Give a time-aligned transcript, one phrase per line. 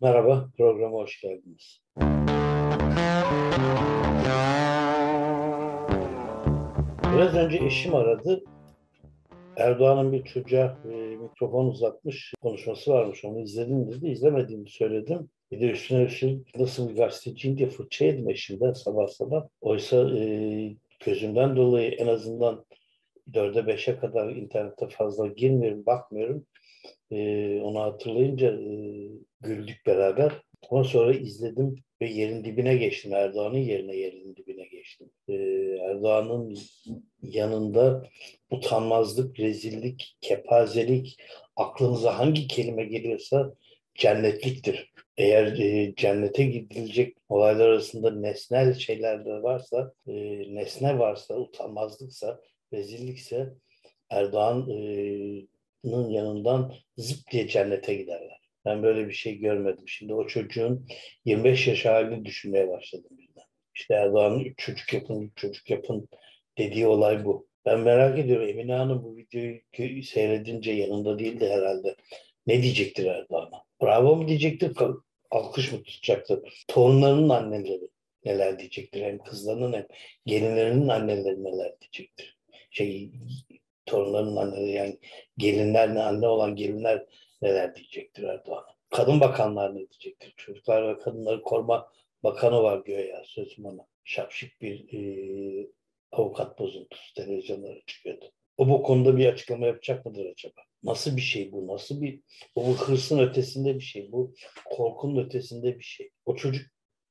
[0.00, 1.82] Merhaba, programa hoş geldiniz.
[7.14, 8.44] Biraz önce eşim aradı.
[9.56, 13.24] Erdoğan'ın bir çocuğa e, mikrofon uzatmış konuşması varmış.
[13.24, 14.08] Onu izledim dedi.
[14.08, 15.30] İzlemediğimi söyledim.
[15.50, 19.48] Bir de üstüne üstlük nasıl bir gazeteciyim diye fırça yedim eşimden sabah sabah.
[19.60, 20.74] Oysa e,
[21.04, 22.64] gözümden dolayı en azından
[23.34, 26.46] dörde beşe kadar internette fazla girmiyorum, bakmıyorum.
[27.10, 28.72] E, onu hatırlayınca e,
[29.40, 30.32] güldük beraber.
[30.70, 33.14] Ama sonra izledim ve yerin dibine geçtim.
[33.14, 35.10] Erdoğan'ın yerine yerin dibine geçtim.
[35.28, 35.34] Ee,
[35.90, 36.58] Erdoğan'ın
[37.22, 38.02] yanında
[38.50, 41.16] utanmazlık, rezillik, kepazelik,
[41.56, 43.54] aklınıza hangi kelime geliyorsa
[43.94, 44.92] cennetliktir.
[45.16, 50.14] Eğer e, cennete gidilecek olaylar arasında nesnel şeyler de varsa, e,
[50.54, 52.40] nesne varsa, utanmazlıksa,
[52.72, 53.54] rezillikse
[54.10, 54.68] Erdoğan'ın
[55.84, 58.40] yanından zıp diye cennete giderler.
[58.64, 59.88] Ben böyle bir şey görmedim.
[59.88, 60.86] Şimdi o çocuğun
[61.24, 63.44] 25 yaş halini düşünmeye başladım birden.
[63.74, 66.08] İşte Erdoğan'ın üç çocuk yapın, üç çocuk yapın
[66.58, 67.48] dediği olay bu.
[67.66, 71.96] Ben merak ediyorum Emine Hanım bu videoyu seyredince yanında değildi herhalde.
[72.46, 73.64] Ne diyecektir Erdoğan'a?
[73.82, 74.72] Bravo mu diyecektir,
[75.30, 76.64] alkış mı tutacaktır?
[76.68, 77.88] Torunlarının anneleri
[78.24, 79.02] neler diyecektir?
[79.02, 79.86] Hem kızlarının hem
[80.26, 82.38] gelinlerinin anneleri neler diyecektir?
[82.70, 83.10] Şey,
[83.88, 84.98] torunlarının anneleri yani
[85.38, 87.06] gelinler ne anne olan gelinler
[87.42, 88.64] neler diyecektir Erdoğan.
[88.90, 90.34] Kadın bakanlar ne diyecektir?
[90.36, 91.88] Çocuklar ve Kadınları Koruma
[92.22, 93.86] Bakanı var göğe sözüm ona.
[94.04, 95.68] Şapşik bir e,
[96.12, 98.32] avukat bozuntusu televizyonlara çıkıyordu.
[98.56, 100.60] O bu konuda bir açıklama yapacak mıdır acaba?
[100.82, 101.66] Nasıl bir şey bu?
[101.66, 102.20] Nasıl bir
[102.56, 104.12] bu hırsın ötesinde bir şey?
[104.12, 106.10] Bu korkunun ötesinde bir şey.
[106.26, 106.66] O çocuk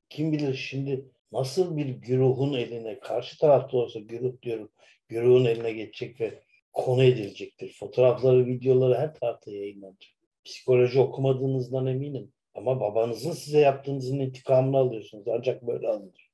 [0.09, 4.71] kim bilir şimdi nasıl bir güruhun eline karşı tarafta olsa güruh diyorum
[5.07, 7.75] güruhun eline geçecek ve konu edilecektir.
[7.79, 10.11] Fotoğrafları, videoları her tarafta yayınlanacak.
[10.45, 12.31] Psikoloji okumadığınızdan eminim.
[12.55, 15.27] Ama babanızın size yaptığınızın intikamını alıyorsunuz.
[15.27, 16.29] Ancak böyle alınır.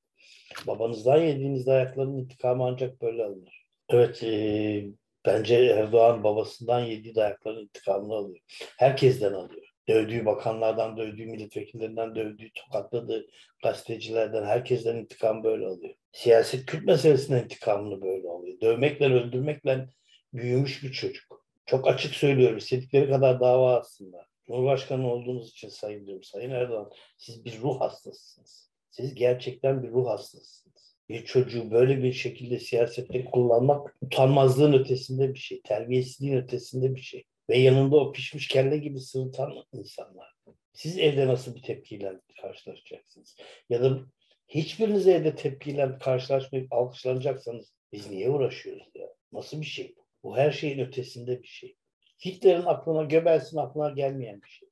[0.67, 3.65] Babanızdan yediğiniz dayakların intikamı ancak böyle alınır.
[3.89, 4.85] Evet, e,
[5.25, 8.39] bence Erdoğan babasından yediği dayakların intikamını alıyor.
[8.77, 9.73] Herkesten alıyor.
[9.87, 13.27] Dövdüğü bakanlardan, dövdüğü milletvekillerinden, dövdüğü, tokatladığı
[13.63, 15.93] gazetecilerden, herkesten intikam böyle alıyor.
[16.11, 18.61] Siyaset Kürt meselesinden intikamını böyle alıyor.
[18.61, 19.87] Dövmekle, öldürmekle
[20.33, 21.45] büyümüş bir çocuk.
[21.65, 22.57] Çok açık söylüyorum.
[22.57, 24.25] İstedikleri kadar dava aslında.
[24.47, 26.23] Cumhurbaşkanı olduğunuz için sayın diyorum.
[26.23, 28.69] Sayın Erdoğan siz bir ruh hastasısınız.
[28.89, 30.95] Siz gerçekten bir ruh hastasısınız.
[31.09, 35.61] Bir çocuğu böyle bir şekilde siyasette kullanmak utanmazlığın ötesinde bir şey.
[35.61, 37.23] Terbiyesizliğin ötesinde bir şey.
[37.49, 40.33] Ve yanında o pişmiş kelle gibi sırıtan insanlar.
[40.73, 43.35] Siz evde nasıl bir tepkiyle karşılaşacaksınız?
[43.69, 43.99] Ya da
[44.47, 49.07] hiçbiriniz evde tepkiyle karşılaşmayıp alkışlanacaksanız biz niye uğraşıyoruz ya?
[49.31, 50.02] Nasıl bir şey bu?
[50.23, 51.77] Bu her şeyin ötesinde bir şey.
[52.25, 54.69] Hitler'in aklına, Göbels'in aklına gelmeyen bir şey.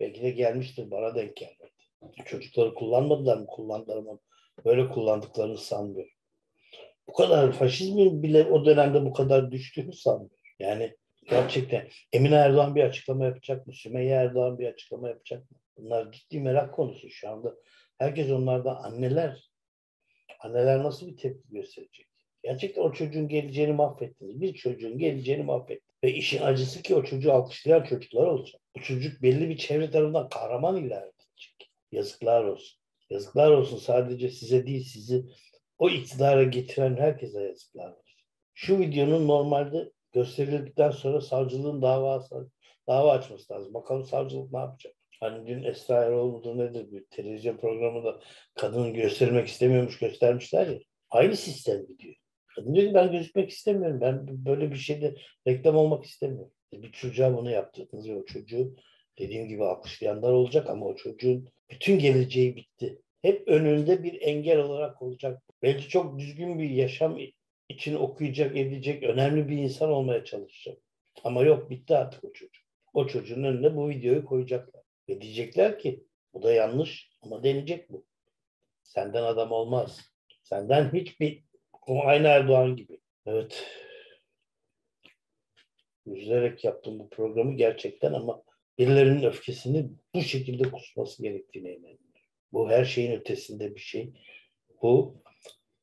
[0.00, 1.70] Belki de gelmiştir, bana denk gelmedi.
[2.24, 3.46] Çocukları kullanmadılar mı?
[3.46, 4.20] Kullandılar mı?
[4.64, 6.12] Böyle kullandıklarını sanmıyorum.
[7.08, 10.36] Bu kadar faşizmin bile o dönemde bu kadar düştüğünü sanmıyorum.
[10.58, 10.96] Yani
[11.30, 13.72] gerçekten Emine Erdoğan bir açıklama yapacak mı?
[13.72, 15.56] Sümeyye Erdoğan bir açıklama yapacak mı?
[15.76, 17.54] Bunlar ciddi merak konusu şu anda.
[17.98, 19.50] Herkes onlardan anneler.
[20.40, 22.09] Anneler nasıl bir tepki gösterecek?
[22.42, 24.40] Gerçekten o çocuğun geleceğini mahvettiniz.
[24.40, 25.96] Bir çocuğun geleceğini mahvettiniz.
[26.04, 28.60] Ve işin acısı ki o çocuğu alkışlayan çocuklar olacak.
[28.76, 31.70] Bu çocuk belli bir çevre tarafından kahraman ilan edilecek.
[31.92, 32.80] Yazıklar olsun.
[33.10, 35.24] Yazıklar olsun sadece size değil sizi
[35.78, 38.20] o iktidara getiren herkese yazıklar olsun.
[38.54, 42.26] Şu videonun normalde gösterildikten sonra savcılığın dava,
[42.88, 43.74] dava açması lazım.
[43.74, 44.94] Bakalım savcılık ne yapacak?
[45.20, 48.20] Hani dün Esra Erol mudur nedir bir televizyon programında
[48.54, 50.78] kadını göstermek istemiyormuş göstermişler ya.
[51.10, 52.14] Aynı sistem gidiyor.
[52.56, 54.00] Ki ben gözükmek istemiyorum.
[54.00, 55.16] Ben böyle bir şeyde
[55.46, 56.52] reklam olmak istemiyorum.
[56.72, 58.76] Bir çocuğa bunu yaptırdınız ve o çocuğu
[59.18, 63.02] dediğim gibi alkışlayanlar olacak ama o çocuğun bütün geleceği bitti.
[63.22, 65.42] Hep önünde bir engel olarak olacak.
[65.62, 67.18] Belki çok düzgün bir yaşam
[67.68, 70.78] için okuyacak, edecek, önemli bir insan olmaya çalışacak.
[71.24, 72.64] Ama yok bitti artık o çocuk.
[72.94, 74.82] O çocuğun önüne bu videoyu koyacaklar.
[75.08, 76.04] Ve diyecekler ki
[76.34, 78.04] bu da yanlış ama deneyecek bu.
[78.82, 80.00] Senden adam olmaz.
[80.42, 81.49] Senden hiçbir
[81.86, 82.98] o aynı Erdoğan gibi.
[83.26, 83.66] Evet.
[86.06, 88.42] Üzülerek yaptım bu programı gerçekten ama
[88.78, 92.04] birilerinin öfkesini bu şekilde kusması gerektiğine inanıyorum.
[92.52, 94.12] Bu her şeyin ötesinde bir şey.
[94.82, 95.22] Bu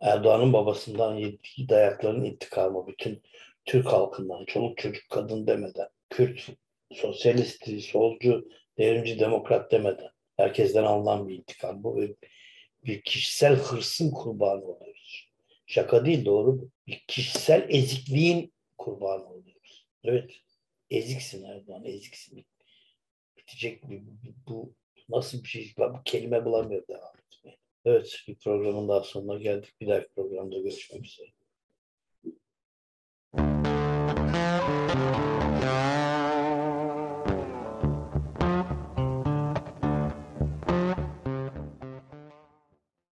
[0.02, 2.88] Erdoğan'ın babasından yediği dayakların intikamı.
[2.88, 3.24] Bütün
[3.66, 6.48] Türk halkından, çoluk çocuk kadın demeden, Kürt,
[6.92, 12.00] sosyalist, solcu, devrimci, demokrat demeden herkesten alınan bir intikam bu.
[12.86, 15.28] Bir kişisel hırsın kurbanı oluyor.
[15.68, 16.70] Şaka değil doğru.
[16.88, 19.88] Bir kişisel ezikliğin kurbanı oluyoruz.
[20.04, 20.32] Evet.
[20.90, 22.46] Eziksin Erdoğan, eziksin.
[23.38, 24.04] bitecek mi?
[24.48, 24.74] Bu
[25.10, 25.74] nasıl bir şey?
[25.80, 27.58] Ben bu kelime bulamıyorum devam etmeye.
[27.86, 29.74] Evet bir programın daha sonuna geldik.
[29.82, 31.28] Bir dahaki programda görüşmek üzere.